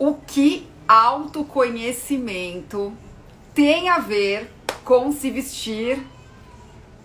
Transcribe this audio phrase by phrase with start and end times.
[0.00, 2.92] o que autoconhecimento
[3.54, 4.50] tem a ver
[4.82, 6.02] com se vestir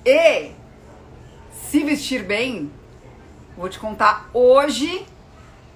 [0.05, 0.51] e
[1.51, 2.71] se vestir bem.
[3.57, 5.05] Vou te contar hoje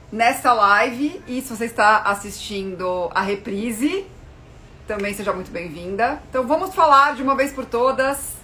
[0.10, 4.06] nessa live e se você está assistindo a reprise,
[4.88, 6.24] também seja muito bem-vinda.
[6.30, 8.36] Então vamos falar de uma vez por todas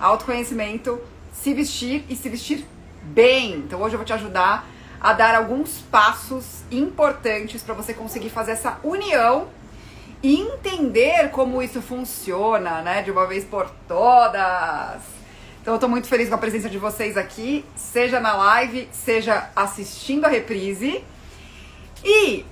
[0.00, 1.00] autoconhecimento,
[1.32, 2.66] se vestir e se vestir
[3.00, 3.58] bem.
[3.58, 4.66] Então hoje eu vou te ajudar
[5.04, 9.48] a dar alguns passos importantes para você conseguir fazer essa união
[10.22, 15.02] e entender como isso funciona, né, de uma vez por todas.
[15.60, 19.50] Então eu tô muito feliz com a presença de vocês aqui, seja na live, seja
[19.54, 21.04] assistindo a reprise.
[22.02, 22.46] E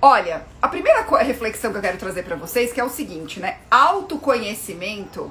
[0.00, 3.58] olha, a primeira reflexão que eu quero trazer para vocês que é o seguinte, né?
[3.70, 5.30] Autoconhecimento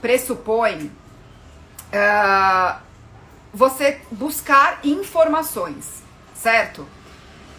[0.00, 0.92] pressupõe
[1.92, 2.87] uh,
[3.52, 6.02] você buscar informações,
[6.34, 6.86] certo?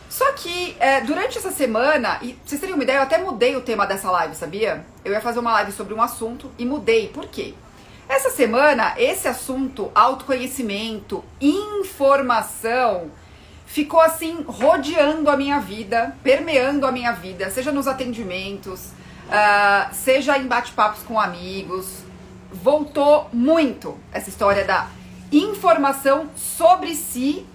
[0.10, 3.62] Só que é, durante essa semana, e vocês teriam uma ideia, eu até mudei o
[3.62, 4.86] tema dessa live, sabia?
[5.06, 7.10] Eu ia fazer uma live sobre um assunto e mudei.
[7.10, 7.54] Por quê?
[8.08, 13.12] Essa semana, esse assunto, autoconhecimento, informação,
[13.68, 18.86] ficou assim rodeando a minha vida, permeando a minha vida, seja nos atendimentos,
[19.28, 22.00] uh, seja em bate-papos com amigos.
[22.52, 24.88] Voltou muito essa história da
[25.32, 27.46] informação sobre si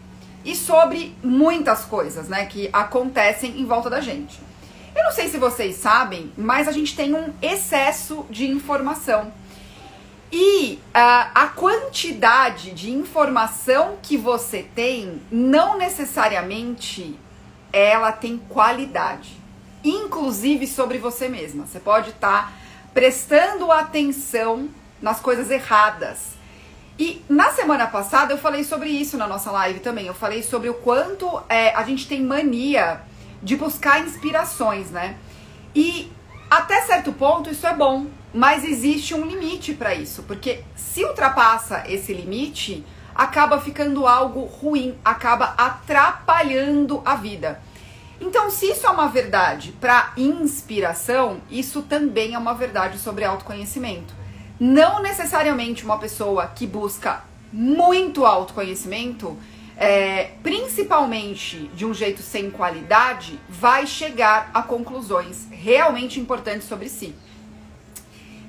[0.45, 4.39] e sobre muitas coisas, né, que acontecem em volta da gente.
[4.95, 9.33] Eu não sei se vocês sabem, mas a gente tem um excesso de informação.
[10.31, 17.19] E uh, a quantidade de informação que você tem, não necessariamente
[17.73, 19.37] ela tem qualidade,
[19.83, 21.67] inclusive sobre você mesma.
[21.67, 22.53] Você pode estar tá
[22.93, 24.69] prestando atenção
[25.03, 26.34] nas coisas erradas
[26.99, 30.07] e na semana passada eu falei sobre isso na nossa live também.
[30.07, 33.01] Eu falei sobre o quanto é, a gente tem mania
[33.43, 35.17] de buscar inspirações, né?
[35.75, 36.11] E
[36.49, 41.83] até certo ponto isso é bom, mas existe um limite para isso, porque se ultrapassa
[41.89, 42.85] esse limite,
[43.15, 47.61] acaba ficando algo ruim, acaba atrapalhando a vida.
[48.21, 54.15] Então, se isso é uma verdade para inspiração, isso também é uma verdade sobre autoconhecimento.
[54.59, 59.37] Não necessariamente uma pessoa que busca muito autoconhecimento,
[59.77, 67.15] é, principalmente de um jeito sem qualidade, vai chegar a conclusões realmente importantes sobre si.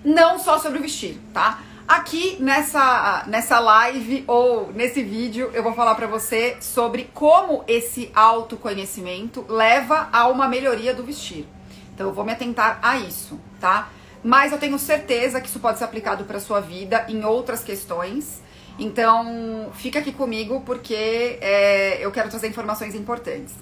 [0.04, 1.60] Não só sobre o vestir, tá?
[1.88, 8.12] Aqui nessa, nessa live ou nesse vídeo eu vou falar para você sobre como esse
[8.16, 11.48] autoconhecimento leva a uma melhoria do vestir.
[11.94, 13.90] Então eu vou me atentar a isso, tá?
[14.26, 18.42] Mas eu tenho certeza que isso pode ser aplicado para sua vida em outras questões.
[18.80, 23.54] Então, fica aqui comigo porque é, eu quero trazer informações importantes.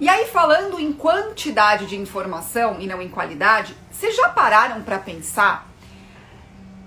[0.00, 4.98] E aí, falando em quantidade de informação e não em qualidade, vocês já pararam para
[4.98, 5.68] pensar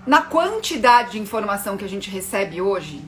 [0.07, 3.05] na quantidade de informação que a gente recebe hoje?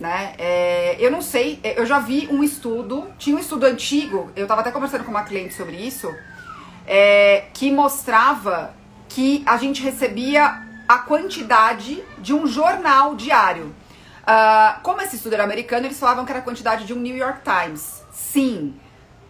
[0.00, 0.34] Né?
[0.36, 4.46] É, eu não sei, é, eu já vi um estudo, tinha um estudo antigo, eu
[4.46, 6.12] estava até conversando com uma cliente sobre isso,
[6.84, 8.74] é, que mostrava
[9.14, 13.66] que a gente recebia a quantidade de um jornal diário.
[14.22, 17.16] Uh, como esse estudo era americano, eles falavam que era a quantidade de um New
[17.16, 18.02] York Times.
[18.10, 18.74] Sim,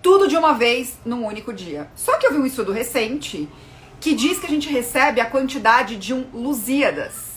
[0.00, 1.91] tudo de uma vez num único dia.
[1.95, 3.47] Só que eu vi um estudo recente
[4.00, 7.34] que diz que a gente recebe a quantidade de um Lusíadas.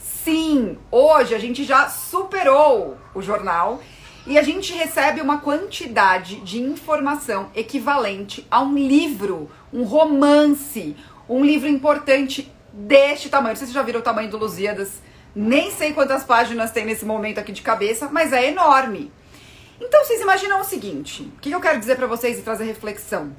[0.00, 3.80] Sim, hoje a gente já superou o jornal
[4.26, 10.96] e a gente recebe uma quantidade de informação equivalente a um livro, um romance,
[11.28, 13.50] um livro importante deste tamanho.
[13.50, 15.02] Não sei se vocês já viram o tamanho do Lusíadas.
[15.34, 19.12] Nem sei quantas páginas tem nesse momento aqui de cabeça, mas é enorme.
[19.80, 23.36] Então vocês imaginam o seguinte: o que eu quero dizer para vocês e trazer reflexão?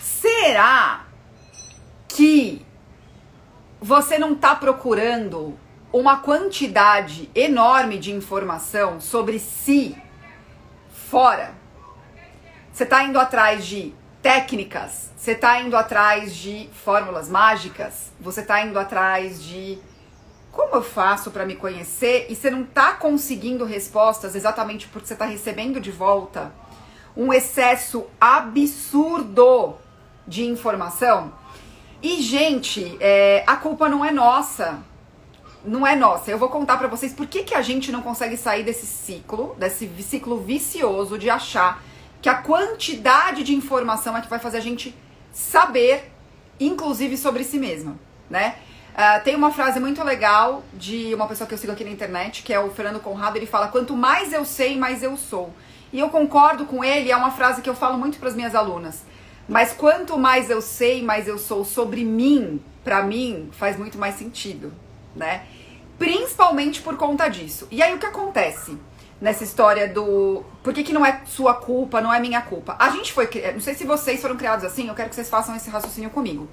[0.00, 1.04] Será
[2.08, 2.64] que
[3.80, 5.56] você não está procurando
[5.92, 9.96] uma quantidade enorme de informação sobre si
[10.90, 11.54] fora?
[12.72, 18.64] Você está indo atrás de técnicas, você está indo atrás de fórmulas mágicas, você está
[18.64, 19.78] indo atrás de
[20.50, 25.12] como eu faço para me conhecer e você não está conseguindo respostas exatamente porque você
[25.12, 26.52] está recebendo de volta
[27.16, 29.76] um excesso absurdo
[30.26, 31.32] de informação.
[32.00, 34.78] E, gente, é, a culpa não é nossa.
[35.64, 36.30] Não é nossa.
[36.30, 39.56] Eu vou contar para vocês por que, que a gente não consegue sair desse ciclo,
[39.58, 41.82] desse ciclo vicioso de achar
[42.20, 44.94] que a quantidade de informação é que vai fazer a gente
[45.32, 46.10] saber,
[46.58, 47.98] inclusive sobre si mesma,
[48.28, 48.56] né?
[48.94, 52.42] Uh, tem uma frase muito legal de uma pessoa que eu sigo aqui na internet,
[52.42, 55.54] que é o Fernando Conrado, ele fala: quanto mais eu sei, mais eu sou.
[55.92, 58.54] E eu concordo com ele, é uma frase que eu falo muito para as minhas
[58.54, 59.04] alunas.
[59.48, 64.16] Mas quanto mais eu sei, mais eu sou sobre mim, para mim faz muito mais
[64.16, 64.72] sentido,
[65.14, 65.44] né?
[65.96, 67.68] Principalmente por conta disso.
[67.70, 68.76] E aí o que acontece
[69.20, 72.76] nessa história do por que, que não é sua culpa, não é minha culpa?
[72.78, 75.54] A gente foi, não sei se vocês foram criados assim, eu quero que vocês façam
[75.56, 76.48] esse raciocínio comigo.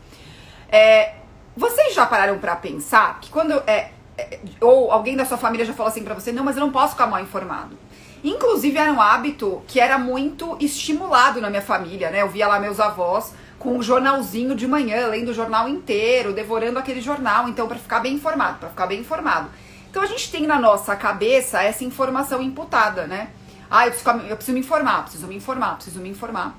[0.69, 1.15] É,
[1.56, 5.73] vocês já pararam para pensar que quando é, é, ou alguém da sua família já
[5.73, 7.77] falou assim para você, não, mas eu não posso ficar mal informado.
[8.23, 12.23] Inclusive era um hábito que era muito estimulado na minha família, né?
[12.23, 16.79] Eu via lá meus avós com um jornalzinho de manhã, lendo o jornal inteiro, devorando
[16.79, 19.50] aquele jornal, então para ficar bem informado, para ficar bem informado.
[19.95, 23.30] Então a gente tem na nossa cabeça essa informação imputada, né?
[23.71, 26.53] Ah, eu preciso, eu preciso me informar, preciso me informar, preciso me informar.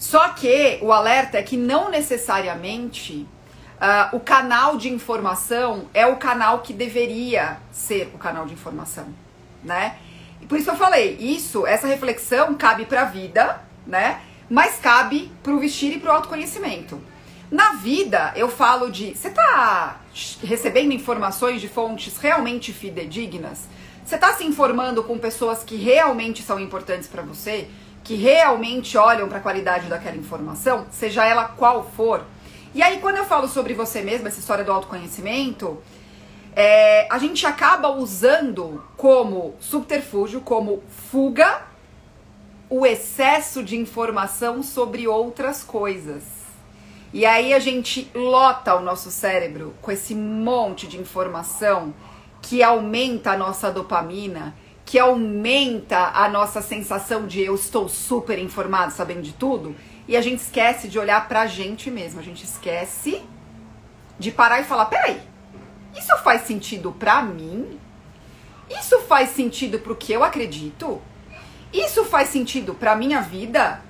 [0.00, 3.24] Só que o alerta é que não necessariamente
[3.76, 9.06] uh, o canal de informação é o canal que deveria ser o canal de informação,
[9.62, 9.96] né?
[10.48, 14.22] Por isso eu falei, isso, essa reflexão cabe para a vida, né?
[14.50, 17.00] Mas cabe para o vestir e para o autoconhecimento.
[17.48, 19.97] Na vida, eu falo de, você tá
[20.42, 23.66] recebendo informações de fontes realmente fidedignas?
[24.04, 27.68] Você tá se informando com pessoas que realmente são importantes para você,
[28.02, 32.24] que realmente olham para a qualidade daquela informação, seja ela qual for?
[32.74, 35.82] E aí, quando eu falo sobre você mesmo, essa história do autoconhecimento,
[36.54, 41.62] é, a gente acaba usando como subterfúgio, como fuga,
[42.70, 46.37] o excesso de informação sobre outras coisas.
[47.12, 51.94] E aí a gente lota o nosso cérebro com esse monte de informação
[52.42, 58.92] que aumenta a nossa dopamina, que aumenta a nossa sensação de eu estou super informado,
[58.92, 59.74] sabendo de tudo,
[60.06, 63.22] e a gente esquece de olhar pra gente mesmo, a gente esquece
[64.18, 65.20] de parar e falar: peraí,
[65.96, 67.78] isso faz sentido para mim?
[68.70, 71.00] Isso faz sentido pro que eu acredito?
[71.72, 73.82] Isso faz sentido pra minha vida?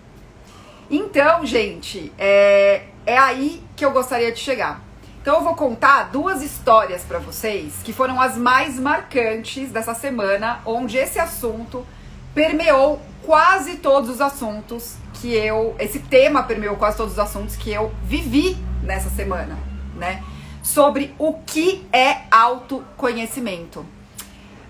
[0.91, 4.83] Então, gente, é, é aí que eu gostaria de chegar.
[5.23, 10.61] Então eu vou contar duas histórias para vocês que foram as mais marcantes dessa semana,
[10.67, 11.87] onde esse assunto
[12.35, 17.71] permeou quase todos os assuntos que eu, esse tema permeou quase todos os assuntos que
[17.71, 19.59] eu vivi nessa semana,
[19.97, 20.23] né?
[20.63, 23.81] sobre o que é autoconhecimento.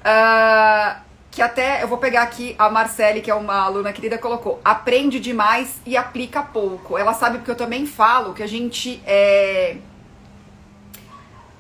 [0.01, 1.08] Uh,
[1.39, 5.21] que até eu vou pegar aqui a Marcele, que é uma aluna querida, colocou: aprende
[5.21, 6.99] demais e aplica pouco.
[6.99, 9.77] Ela sabe porque eu também falo que a gente é.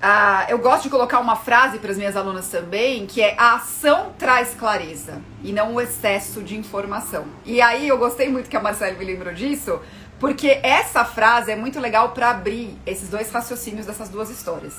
[0.02, 3.54] Uh, eu gosto de colocar uma frase para as minhas alunas também, que é a
[3.54, 7.26] ação traz clareza e não o excesso de informação.
[7.44, 9.80] E aí eu gostei muito que a Marcele me lembrou disso,
[10.18, 14.74] porque essa frase é muito legal para abrir esses dois raciocínios dessas duas histórias.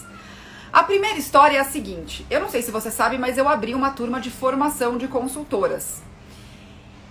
[0.71, 3.73] A primeira história é a seguinte: eu não sei se você sabe, mas eu abri
[3.73, 6.01] uma turma de formação de consultoras.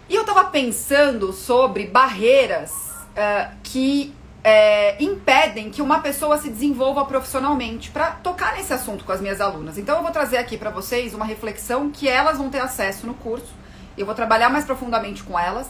[0.09, 7.05] E eu estava pensando sobre barreiras uh, que é, impedem que uma pessoa se desenvolva
[7.05, 9.77] profissionalmente para tocar nesse assunto com as minhas alunas.
[9.77, 13.15] Então eu vou trazer aqui para vocês uma reflexão que elas vão ter acesso no
[13.15, 13.53] curso.
[13.99, 15.69] Eu vou trabalhar mais profundamente com elas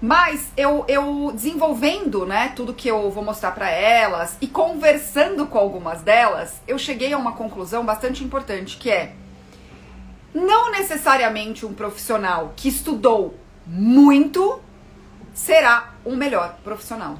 [0.00, 5.58] mas eu, eu desenvolvendo, né, tudo que eu vou mostrar para elas e conversando com
[5.58, 9.14] algumas delas, eu cheguei a uma conclusão bastante importante, que é
[10.34, 13.34] não necessariamente um profissional que estudou
[13.66, 14.60] muito
[15.32, 17.18] será um melhor profissional.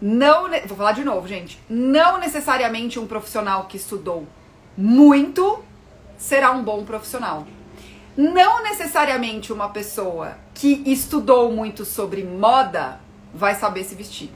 [0.00, 1.60] Não, vou falar de novo, gente.
[1.68, 4.26] Não necessariamente um profissional que estudou
[4.76, 5.62] muito
[6.16, 7.46] será um bom profissional.
[8.16, 12.98] Não necessariamente uma pessoa que estudou muito sobre moda
[13.32, 14.28] vai saber se vestir.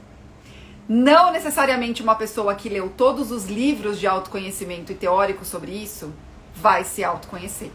[0.87, 6.13] Não necessariamente uma pessoa que leu todos os livros de autoconhecimento e teórico sobre isso
[6.55, 7.71] vai se autoconhecer.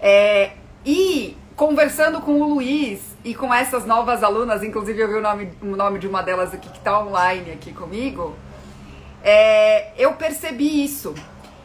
[0.00, 0.52] É,
[0.84, 5.52] e conversando com o Luiz e com essas novas alunas, inclusive eu vi o nome,
[5.60, 8.34] o nome de uma delas aqui que está online aqui comigo,
[9.22, 11.14] é, eu percebi isso.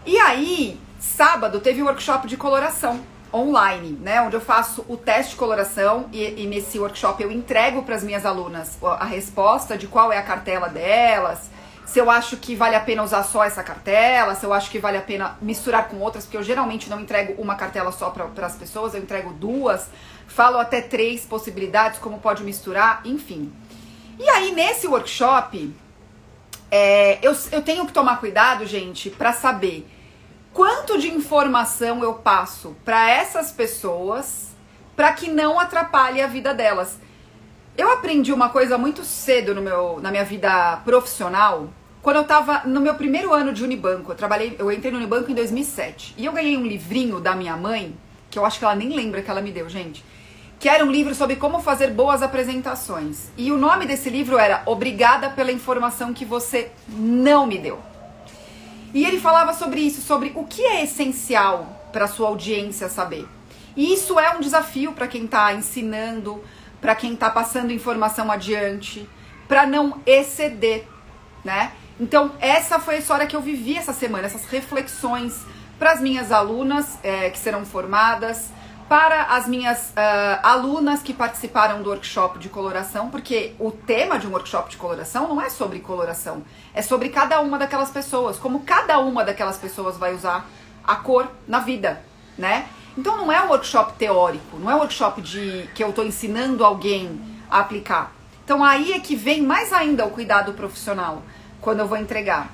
[0.06, 3.00] E aí, sábado, teve um workshop de coloração
[3.34, 7.84] online, né, onde eu faço o teste de coloração e, e nesse workshop eu entrego
[7.84, 11.50] para as minhas alunas a resposta de qual é a cartela delas,
[11.88, 14.78] se eu acho que vale a pena usar só essa cartela, se eu acho que
[14.78, 18.46] vale a pena misturar com outras, porque eu geralmente não entrego uma cartela só para
[18.46, 19.88] as pessoas, eu entrego duas,
[20.28, 23.54] falo até três possibilidades, como pode misturar, enfim.
[24.20, 25.74] E aí, nesse workshop,
[26.70, 29.88] é, eu, eu tenho que tomar cuidado, gente, para saber
[30.58, 34.48] quanto de informação eu passo para essas pessoas
[34.96, 36.98] para que não atrapalhe a vida delas.
[37.78, 41.70] Eu aprendi uma coisa muito cedo no meu, na minha vida profissional.
[42.02, 45.30] Quando eu estava no meu primeiro ano de Unibanco, eu trabalhei, eu entrei no Unibanco
[45.30, 47.96] em 2007 e eu ganhei um livrinho da minha mãe,
[48.28, 50.04] que eu acho que ela nem lembra que ela me deu, gente.
[50.60, 53.30] Que era um livro sobre como fazer boas apresentações.
[53.38, 57.80] E o nome desse livro era Obrigada pela informação que você não me deu.
[58.98, 63.28] E ele falava sobre isso, sobre o que é essencial para sua audiência saber.
[63.76, 66.44] E isso é um desafio para quem está ensinando,
[66.82, 69.08] para quem está passando informação adiante,
[69.48, 70.88] para não exceder,
[71.46, 71.74] né?
[72.00, 75.46] Então, essa foi a história que eu vivi essa semana, essas reflexões
[75.78, 78.50] para as minhas alunas é, que serão formadas,
[78.88, 84.28] para as minhas uh, alunas que participaram do workshop de coloração, porque o tema de
[84.28, 88.62] um workshop de coloração não é sobre coloração, é sobre cada uma daquelas pessoas, como
[88.62, 90.48] cada uma daquelas pessoas vai usar
[90.86, 92.02] a cor na vida,
[92.38, 92.68] né?
[92.98, 96.64] Então não é um workshop teórico, não é um workshop de que eu estou ensinando
[96.64, 98.14] alguém a aplicar.
[98.44, 101.22] Então aí é que vem mais ainda o cuidado profissional
[101.60, 102.50] quando eu vou entregar.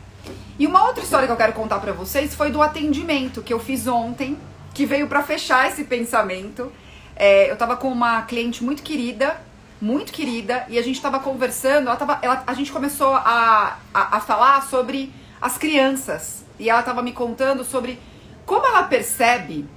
[0.57, 3.59] E uma outra história que eu quero contar para vocês foi do atendimento que eu
[3.59, 4.37] fiz ontem,
[4.73, 6.71] que veio para fechar esse pensamento.
[7.15, 9.39] É, eu tava com uma cliente muito querida,
[9.79, 14.17] muito querida, e a gente tava conversando, ela tava, ela, a gente começou a, a,
[14.17, 16.43] a falar sobre as crianças.
[16.57, 17.99] E ela tava me contando sobre
[18.45, 19.67] como ela percebe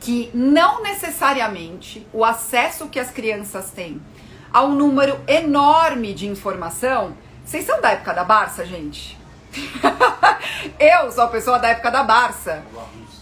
[0.00, 4.00] que não necessariamente o acesso que as crianças têm
[4.52, 7.16] a um número enorme de informação.
[7.44, 9.18] Vocês são da época da Barça, gente?
[10.78, 12.64] eu sou a pessoa da época da Barça.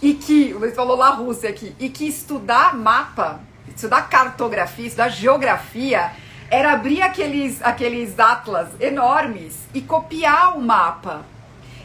[0.01, 5.09] E que, o Luiz falou lá Rússia aqui, e que estudar mapa, estudar cartografia, estudar
[5.09, 6.11] geografia,
[6.49, 11.25] era abrir aqueles, aqueles atlas enormes e copiar o mapa.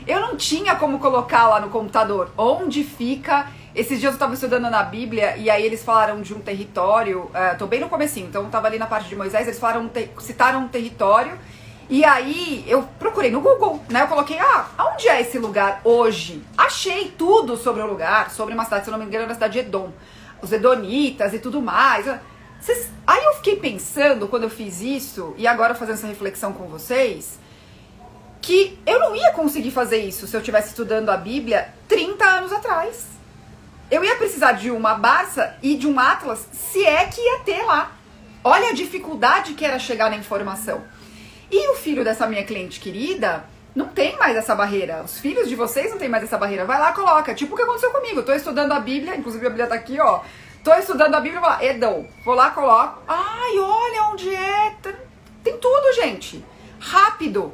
[0.06, 4.68] Eu não tinha como colocar lá no computador onde fica esses dias eu estava estudando
[4.68, 8.44] na Bíblia e aí eles falaram de um território, uh, tô bem no comecinho, então
[8.44, 11.32] estava ali na parte de Moisés, eles falaram, citaram um território
[11.92, 14.02] e aí eu procurei no Google, né?
[14.02, 16.42] Eu coloquei, ah, aonde é esse lugar hoje?
[16.56, 19.58] Achei tudo sobre o lugar, sobre uma cidade, se não me engano, na cidade de
[19.58, 19.92] Edom,
[20.40, 22.08] os Edonitas e tudo mais.
[23.06, 27.38] Aí eu fiquei pensando quando eu fiz isso e agora fazendo essa reflexão com vocês,
[28.40, 32.52] que eu não ia conseguir fazer isso se eu estivesse estudando a Bíblia 30 anos
[32.52, 33.12] atrás
[33.92, 37.62] eu ia precisar de uma Barça e de um Atlas, se é que ia ter
[37.62, 37.92] lá.
[38.42, 40.82] Olha a dificuldade que era chegar na informação.
[41.52, 43.44] E o filho dessa minha cliente querida
[43.76, 45.02] não tem mais essa barreira.
[45.04, 46.64] Os filhos de vocês não tem mais essa barreira.
[46.64, 47.34] Vai lá, coloca.
[47.34, 48.22] Tipo o que aconteceu comigo.
[48.22, 50.20] Tô estudando a Bíblia, inclusive a Bíblia tá aqui, ó.
[50.64, 52.06] Tô estudando a Bíblia, vou lá, Edom.
[52.24, 53.02] Vou lá, coloco.
[53.06, 54.74] Ai, olha onde é.
[55.44, 56.42] Tem tudo, gente.
[56.80, 57.52] Rápido.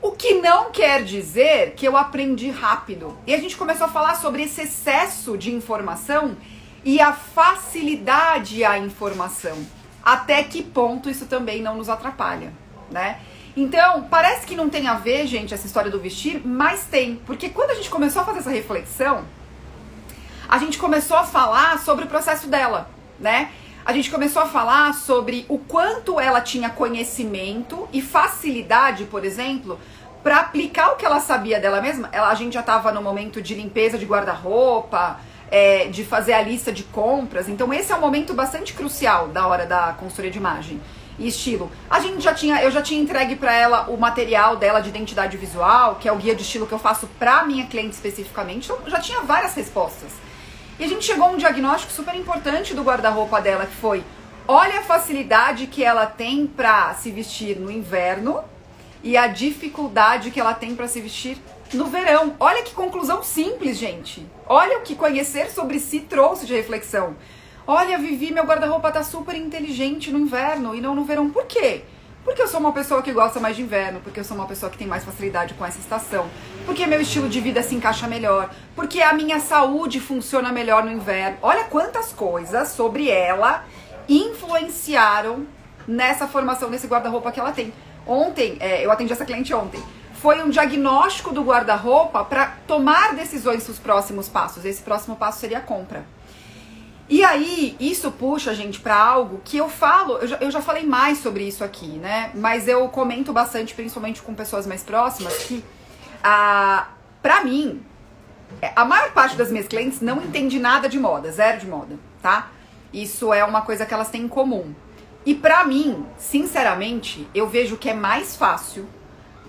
[0.00, 3.18] O que não quer dizer que eu aprendi rápido.
[3.26, 6.36] E a gente começou a falar sobre esse excesso de informação
[6.84, 9.56] e a facilidade à informação.
[10.02, 12.52] Até que ponto isso também não nos atrapalha,
[12.92, 13.18] né?
[13.56, 17.16] Então, parece que não tem a ver, gente, essa história do vestir, mas tem.
[17.26, 19.24] Porque quando a gente começou a fazer essa reflexão,
[20.48, 23.50] a gente começou a falar sobre o processo dela, né?
[23.84, 29.78] A gente começou a falar sobre o quanto ela tinha conhecimento e facilidade, por exemplo,
[30.22, 33.42] para aplicar o que ela sabia dela mesma, ela, a gente já estava no momento
[33.42, 35.18] de limpeza de guarda-roupa,
[35.50, 37.48] é, de fazer a lista de compras.
[37.48, 40.80] Então esse é um momento bastante crucial da hora da consultoria de imagem
[41.18, 41.70] e estilo.
[41.88, 45.36] A gente já tinha, eu já tinha entregue para ela o material dela de identidade
[45.36, 48.64] visual, que é o guia de estilo que eu faço para minha cliente especificamente.
[48.64, 50.10] Então já tinha várias respostas.
[50.78, 54.02] E a gente chegou a um diagnóstico super importante do guarda-roupa dela, que foi:
[54.48, 58.42] olha a facilidade que ela tem para se vestir no inverno
[59.02, 61.36] e a dificuldade que ela tem para se vestir
[61.72, 62.34] no verão.
[62.38, 64.26] Olha que conclusão simples, gente.
[64.46, 67.16] Olha o que conhecer sobre si trouxe de reflexão.
[67.66, 71.30] Olha, Vivi, meu guarda-roupa tá super inteligente no inverno e não no verão.
[71.30, 71.84] Por quê?
[72.24, 74.70] Porque eu sou uma pessoa que gosta mais de inverno, porque eu sou uma pessoa
[74.70, 76.28] que tem mais facilidade com essa estação,
[76.66, 80.90] porque meu estilo de vida se encaixa melhor, porque a minha saúde funciona melhor no
[80.90, 81.38] inverno.
[81.40, 83.64] Olha quantas coisas sobre ela
[84.08, 85.46] influenciaram
[85.86, 87.72] nessa formação desse guarda-roupa que ela tem.
[88.04, 89.82] Ontem, é, eu atendi essa cliente ontem.
[90.14, 94.64] Foi um diagnóstico do guarda-roupa para tomar decisões dos próximos passos.
[94.64, 96.04] Esse próximo passo seria a compra.
[97.12, 100.62] E aí, isso puxa a gente para algo que eu falo, eu já, eu já
[100.62, 102.30] falei mais sobre isso aqui, né?
[102.34, 105.62] Mas eu comento bastante, principalmente com pessoas mais próximas, que
[106.24, 106.88] a,
[107.20, 107.82] pra mim,
[108.74, 112.50] a maior parte das minhas clientes não entende nada de moda, zero de moda, tá?
[112.94, 114.74] Isso é uma coisa que elas têm em comum.
[115.26, 118.88] E para mim, sinceramente, eu vejo que é mais fácil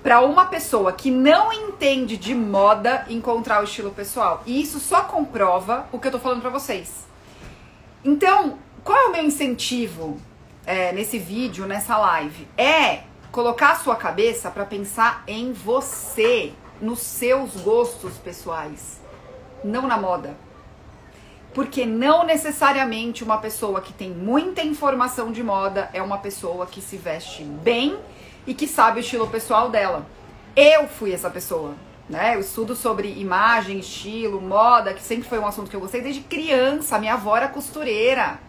[0.04, 4.44] para uma pessoa que não entende de moda encontrar o estilo pessoal.
[4.46, 7.13] E isso só comprova o que eu tô falando para vocês.
[8.06, 10.20] Então, qual é o meu incentivo
[10.66, 12.48] é, nesse vídeo, nessa live?
[12.58, 19.00] É colocar a sua cabeça para pensar em você, nos seus gostos pessoais,
[19.64, 20.36] não na moda.
[21.54, 26.82] Porque não necessariamente uma pessoa que tem muita informação de moda é uma pessoa que
[26.82, 27.98] se veste bem
[28.46, 30.06] e que sabe o estilo pessoal dela.
[30.56, 31.74] Eu fui essa pessoa,
[32.10, 32.36] né?
[32.36, 36.22] Eu estudo sobre imagem, estilo, moda, que sempre foi um assunto que eu gostei desde
[36.22, 36.96] criança.
[36.96, 38.40] A minha avó era costureira.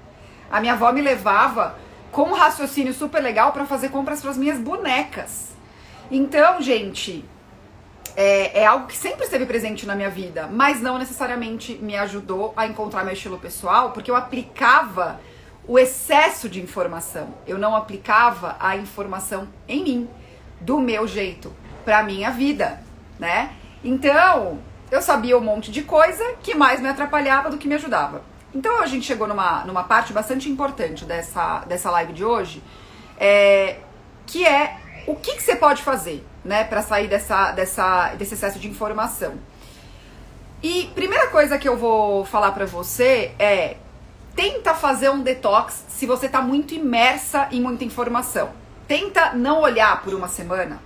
[0.50, 1.78] A minha avó me levava
[2.11, 5.52] com um raciocínio super legal para fazer compras para as minhas bonecas.
[6.11, 7.25] Então, gente,
[8.16, 12.52] é, é, algo que sempre esteve presente na minha vida, mas não necessariamente me ajudou
[12.56, 15.20] a encontrar meu estilo pessoal, porque eu aplicava
[15.66, 17.34] o excesso de informação.
[17.46, 20.08] Eu não aplicava a informação em mim,
[20.61, 21.52] do meu jeito,
[21.84, 22.84] para minha vida,
[23.18, 23.52] né?
[23.83, 24.59] Então,
[24.90, 28.23] eu sabia um monte de coisa que mais me atrapalhava do que me ajudava.
[28.54, 32.62] Então, a gente chegou numa, numa parte bastante importante dessa, dessa live de hoje,
[33.18, 33.78] é,
[34.26, 38.59] que é o que, que você pode fazer, né, para sair dessa, dessa, desse excesso
[38.59, 39.35] de informação.
[40.62, 43.76] E primeira coisa que eu vou falar para você é
[44.35, 48.50] tenta fazer um detox se você está muito imersa em muita informação.
[48.88, 50.80] Tenta não olhar por uma semana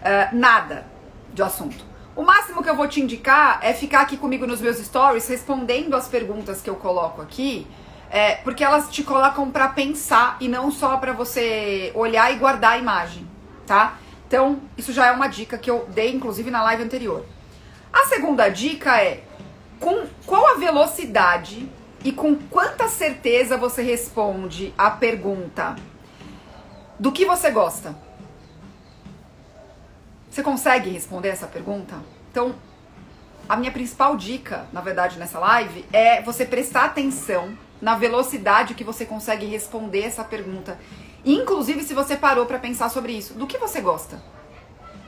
[0.00, 0.93] uh, nada
[1.34, 1.84] de assunto.
[2.16, 5.94] O máximo que eu vou te indicar é ficar aqui comigo nos meus stories respondendo
[5.94, 7.66] as perguntas que eu coloco aqui,
[8.08, 12.74] é, porque elas te colocam para pensar e não só para você olhar e guardar
[12.74, 13.28] a imagem,
[13.66, 13.98] tá?
[14.28, 17.26] Então, isso já é uma dica que eu dei inclusive na live anterior.
[17.92, 19.24] A segunda dica é
[19.80, 21.68] com qual a velocidade
[22.04, 25.74] e com quanta certeza você responde a pergunta
[26.98, 28.03] do que você gosta?
[30.34, 31.94] Você consegue responder essa pergunta?
[32.32, 32.56] Então,
[33.48, 38.82] a minha principal dica, na verdade, nessa live é você prestar atenção na velocidade que
[38.82, 40.76] você consegue responder essa pergunta.
[41.24, 44.20] Inclusive, se você parou para pensar sobre isso, do que você gosta,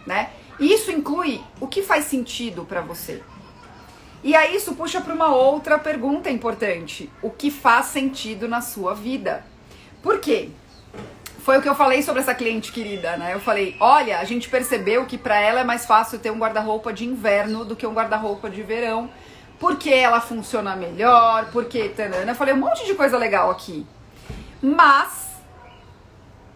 [0.07, 0.31] né?
[0.61, 3.21] E isso inclui o que faz sentido para você.
[4.23, 8.95] E aí isso puxa para uma outra pergunta importante: o que faz sentido na sua
[8.95, 9.45] vida?
[10.01, 10.51] Por quê?
[11.47, 13.33] Foi o que eu falei sobre essa cliente querida, né?
[13.33, 16.93] Eu falei: "Olha, a gente percebeu que para ela é mais fácil ter um guarda-roupa
[16.93, 19.09] de inverno do que um guarda-roupa de verão,
[19.57, 22.33] porque ela funciona melhor, porque tanana.
[22.33, 23.87] Eu falei um monte de coisa legal aqui.
[24.61, 25.37] Mas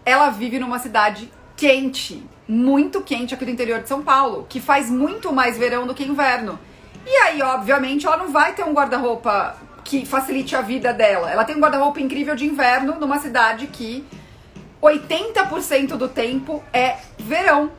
[0.04, 4.90] ela vive numa cidade quente, muito quente aqui do interior de São Paulo, que faz
[4.90, 6.58] muito mais verão do que inverno.
[7.06, 11.30] E aí, obviamente, ela não vai ter um guarda-roupa que facilite a vida dela.
[11.30, 14.04] Ela tem um guarda-roupa incrível de inverno numa cidade que
[14.82, 17.70] 80% do tempo é verão.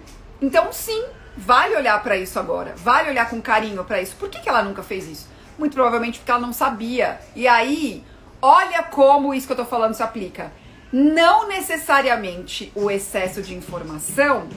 [0.42, 1.04] Então, sim,
[1.38, 2.74] vale olhar para isso agora.
[2.78, 4.16] Vale olhar com carinho para isso.
[4.16, 5.30] Por que, que ela nunca fez isso?
[5.58, 7.20] Muito provavelmente porque ela não sabia.
[7.36, 8.04] E aí,
[8.42, 10.52] olha como isso que eu tô falando se aplica.
[10.92, 14.48] Não necessariamente o excesso de informação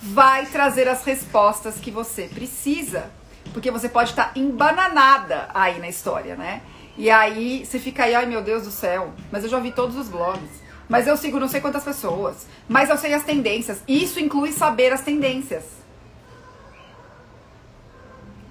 [0.00, 3.10] vai trazer as respostas que você precisa
[3.54, 6.60] porque você pode estar embananada aí na história, né?
[6.98, 9.96] E aí você fica aí, ai meu Deus do céu, mas eu já vi todos
[9.96, 10.63] os blogs.
[10.88, 12.46] Mas eu sigo não sei quantas pessoas.
[12.68, 13.82] Mas eu sei as tendências.
[13.88, 15.64] Isso inclui saber as tendências.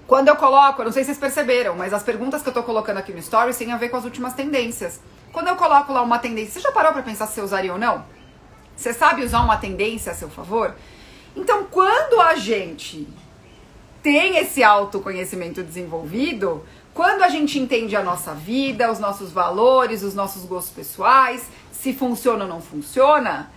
[0.06, 2.62] Quando eu coloco, eu não sei se vocês perceberam, mas as perguntas que eu tô
[2.62, 5.00] colocando aqui no Stories têm a ver com as últimas tendências.
[5.32, 7.78] Quando eu coloco lá uma tendência, você já parou para pensar se você usaria ou
[7.78, 8.04] não?
[8.76, 10.74] Você sabe usar uma tendência a seu favor?
[11.34, 13.08] Então, quando a gente
[14.02, 20.14] tem esse autoconhecimento desenvolvido, quando a gente entende a nossa vida, os nossos valores, os
[20.14, 23.50] nossos gostos pessoais, se funciona ou não funciona,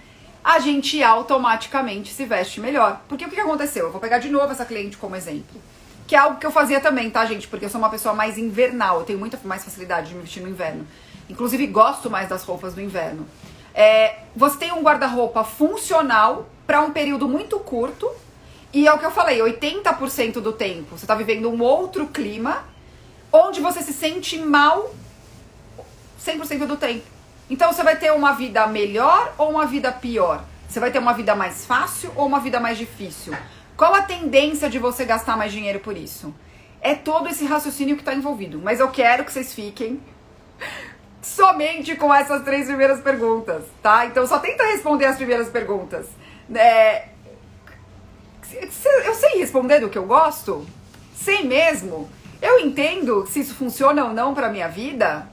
[0.44, 3.00] a gente automaticamente se veste melhor.
[3.08, 3.86] Porque o que aconteceu?
[3.86, 5.62] Eu vou pegar de novo essa cliente como exemplo.
[6.08, 7.48] Que é algo que eu fazia também, tá, gente?
[7.48, 10.42] Porque eu sou uma pessoa mais invernal, eu tenho muita mais facilidade de me vestir
[10.42, 10.88] no inverno.
[11.30, 13.28] Inclusive, gosto mais das roupas do inverno.
[13.72, 18.10] É, você tem um guarda-roupa funcional para um período muito curto,
[18.74, 22.64] e é o que eu falei, 80% do tempo você está vivendo um outro clima
[23.32, 24.94] onde você se sente mal
[26.24, 27.06] 100% do tempo.
[27.50, 30.44] Então você vai ter uma vida melhor ou uma vida pior?
[30.68, 33.34] Você vai ter uma vida mais fácil ou uma vida mais difícil?
[33.78, 36.34] Qual a tendência de você gastar mais dinheiro por isso?
[36.82, 38.60] É todo esse raciocínio que está envolvido.
[38.62, 40.02] Mas eu quero que vocês fiquem
[41.22, 44.06] somente com essas três primeiras perguntas, tá?
[44.06, 46.08] Então só tenta responder as primeiras perguntas.
[46.54, 47.10] É,
[49.06, 50.66] eu sei responder do que eu gosto?
[51.16, 52.10] Sei mesmo?
[52.42, 55.28] Eu entendo se isso funciona ou não pra minha vida?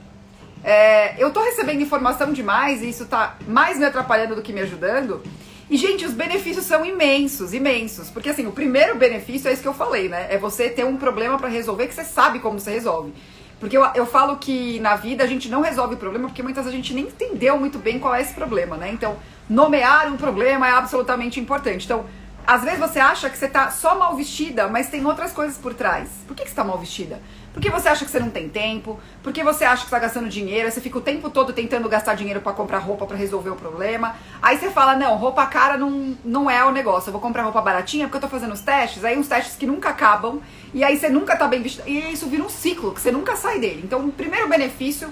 [0.63, 4.61] É, eu tô recebendo informação demais e isso tá mais me atrapalhando do que me
[4.61, 5.21] ajudando.
[5.69, 8.09] E, gente, os benefícios são imensos, imensos.
[8.09, 10.27] Porque, assim, o primeiro benefício é isso que eu falei, né?
[10.29, 13.13] É você ter um problema para resolver que você sabe como você resolve.
[13.59, 16.65] Porque eu, eu falo que na vida a gente não resolve o problema porque muitas
[16.65, 18.91] vezes a gente nem entendeu muito bem qual é esse problema, né?
[18.91, 19.17] Então,
[19.49, 21.85] nomear um problema é absolutamente importante.
[21.85, 22.05] Então,
[22.45, 25.73] às vezes você acha que você tá só mal vestida, mas tem outras coisas por
[25.73, 26.09] trás.
[26.27, 27.21] Por que, que você tá mal vestida?
[27.53, 30.69] Porque você acha que você não tem tempo, porque você acha que está gastando dinheiro,
[30.69, 34.15] você fica o tempo todo tentando gastar dinheiro para comprar roupa para resolver o problema.
[34.41, 37.09] Aí você fala: "Não, roupa cara não, não é o negócio.
[37.09, 39.05] Eu vou comprar roupa baratinha porque eu tô fazendo os testes".
[39.05, 40.41] Aí uns testes que nunca acabam,
[40.73, 41.87] e aí você nunca tá bem vestida.
[41.87, 43.81] E isso vira um ciclo que você nunca sai dele.
[43.83, 45.09] Então, o primeiro benefício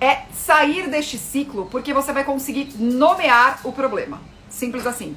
[0.00, 4.20] é sair deste ciclo, porque você vai conseguir nomear o problema.
[4.50, 5.16] Simples assim.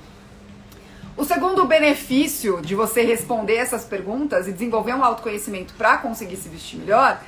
[1.20, 6.48] O segundo benefício de você responder essas perguntas e desenvolver um autoconhecimento para conseguir se
[6.48, 7.22] vestir melhor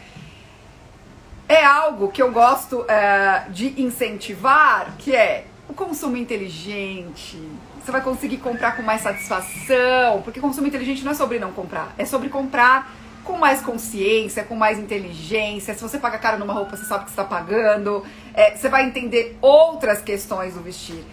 [1.45, 7.37] é algo que eu gosto é, de incentivar, que é o consumo inteligente.
[7.83, 11.93] Você vai conseguir comprar com mais satisfação, porque consumo inteligente não é sobre não comprar,
[11.97, 15.73] é sobre comprar com mais consciência, com mais inteligência.
[15.73, 18.05] Se você paga caro numa roupa, você sabe que está pagando.
[18.33, 21.03] É, você vai entender outras questões do vestir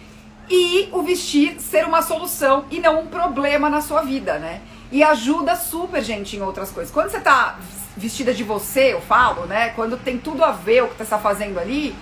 [0.49, 4.61] e o vestir ser uma solução e não um problema na sua vida, né?
[4.91, 6.91] E ajuda super, gente, em outras coisas.
[6.91, 7.59] Quando você tá
[7.95, 9.69] vestida de você, eu falo, né?
[9.69, 11.95] Quando tem tudo a ver o que você está fazendo ali,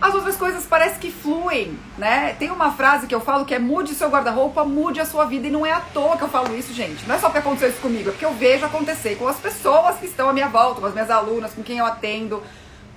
[0.00, 2.34] as outras coisas parece que fluem, né?
[2.38, 5.46] Tem uma frase que eu falo que é mude seu guarda-roupa, mude a sua vida.
[5.46, 7.06] E não é à toa que eu falo isso, gente.
[7.06, 9.96] Não é só porque aconteceu isso comigo, é porque eu vejo acontecer com as pessoas
[9.96, 12.42] que estão à minha volta, com as minhas alunas, com quem eu atendo,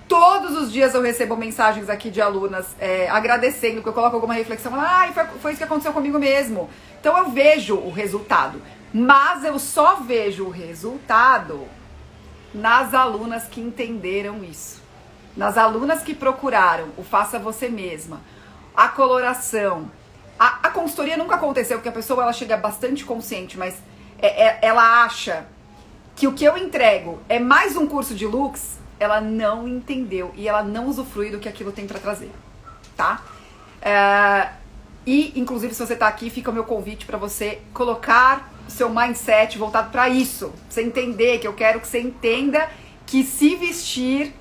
[0.07, 4.33] Todos os dias eu recebo mensagens aqui de alunas é, agradecendo, que eu coloco alguma
[4.33, 6.69] reflexão, ah, foi, foi isso que aconteceu comigo mesmo.
[6.99, 8.61] Então eu vejo o resultado,
[8.93, 11.67] mas eu só vejo o resultado
[12.53, 14.81] nas alunas que entenderam isso.
[15.35, 18.21] Nas alunas que procuraram o faça você mesma,
[18.75, 19.89] a coloração.
[20.37, 23.81] A, a consultoria nunca aconteceu, porque a pessoa ela chega bastante consciente, mas
[24.19, 25.47] é, é, ela acha
[26.15, 30.47] que o que eu entrego é mais um curso de looks ela não entendeu e
[30.47, 32.31] ela não usufrui do que aquilo tem para trazer,
[32.95, 33.21] tá?
[33.81, 34.49] É,
[35.05, 39.57] e, inclusive, se você tá aqui, fica o meu convite para você colocar seu mindset
[39.57, 40.53] voltado para isso.
[40.69, 42.69] Você entender que eu quero que você entenda
[43.05, 44.33] que se vestir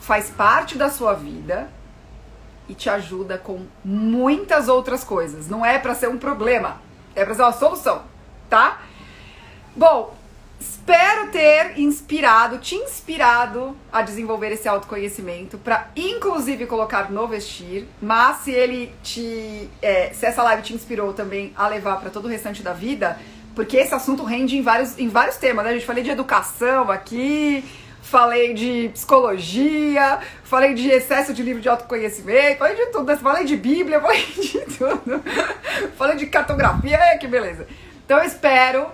[0.00, 1.70] faz parte da sua vida
[2.68, 5.48] e te ajuda com muitas outras coisas.
[5.48, 6.80] Não é para ser um problema,
[7.14, 8.02] é para ser uma solução,
[8.50, 8.82] tá?
[9.76, 10.14] Bom,
[10.58, 17.86] Espero ter inspirado, te inspirado a desenvolver esse autoconhecimento para, inclusive, colocar no vestir.
[18.00, 22.26] Mas se ele te, é, se essa live te inspirou também a levar para todo
[22.26, 23.18] o restante da vida,
[23.54, 25.70] porque esse assunto rende em vários, em vários temas, né?
[25.70, 27.64] A gente falei de educação aqui,
[28.02, 33.56] falei de psicologia, falei de excesso de livro de autoconhecimento, falei de tudo, falei de
[33.56, 35.22] Bíblia, falei de tudo,
[35.96, 37.66] falei de cartografia, que beleza.
[38.04, 38.86] Então espero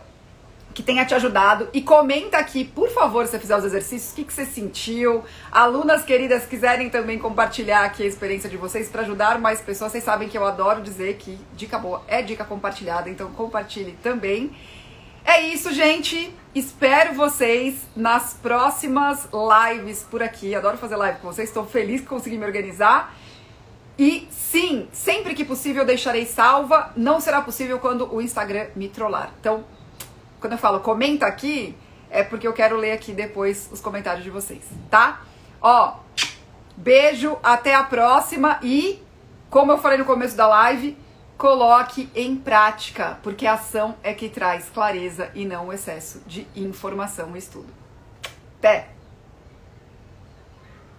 [0.74, 1.68] que tenha te ajudado.
[1.72, 5.24] E comenta aqui, por favor, se você fizer os exercícios, o que, que você sentiu.
[5.50, 9.92] Alunas queridas quiserem também compartilhar aqui a experiência de vocês para ajudar mais pessoas.
[9.92, 14.50] Vocês sabem que eu adoro dizer que dica boa é dica compartilhada, então compartilhe também.
[15.24, 16.34] É isso, gente.
[16.54, 20.54] Espero vocês nas próximas lives por aqui.
[20.54, 21.48] Adoro fazer live com vocês.
[21.48, 23.14] Estou feliz que consegui me organizar.
[23.98, 26.90] E sim, sempre que possível deixarei salva.
[26.96, 29.30] Não será possível quando o Instagram me trollar.
[29.38, 29.64] Então,
[30.40, 31.76] quando eu falo comenta aqui,
[32.10, 35.22] é porque eu quero ler aqui depois os comentários de vocês, tá?
[35.60, 35.96] Ó,
[36.76, 39.02] beijo, até a próxima e,
[39.48, 40.96] como eu falei no começo da live,
[41.36, 46.46] coloque em prática, porque a ação é que traz clareza e não o excesso de
[46.56, 47.72] informação e estudo.
[48.58, 48.99] Até!